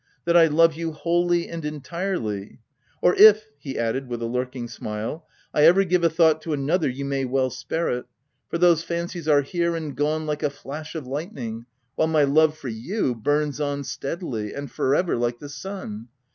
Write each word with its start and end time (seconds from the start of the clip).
that 0.25 0.35
I 0.35 0.47
love 0.47 0.73
you 0.73 0.93
wholly 0.93 1.47
and 1.47 1.63
entirely?— 1.63 2.57
or 3.03 3.13
if," 3.17 3.51
he 3.59 3.77
added 3.77 4.07
with 4.07 4.19
a 4.23 4.25
lurking 4.25 4.67
smile, 4.67 5.27
u 5.53 5.59
1 5.59 5.63
ever 5.63 5.83
give 5.83 6.03
a 6.03 6.09
thought 6.09 6.41
to 6.41 6.53
another 6.53 6.89
you 6.89 7.05
may 7.05 7.23
well 7.23 7.51
spare 7.51 7.87
it, 7.91 8.05
for 8.49 8.57
those 8.57 8.81
fancies 8.83 9.27
are 9.27 9.43
here 9.43 9.75
and 9.75 9.95
gone 9.95 10.25
like 10.25 10.41
a 10.41 10.49
flash 10.49 10.95
of 10.95 11.05
lightning, 11.05 11.67
while 11.93 12.07
my 12.07 12.23
love 12.23 12.57
for 12.57 12.67
you 12.67 13.13
burns 13.13 13.61
on 13.61 13.83
steadily, 13.83 14.55
and 14.55 14.71
for 14.71 14.95
ever 14.95 15.15
like 15.17 15.37
the 15.37 15.49
sun. 15.49 16.07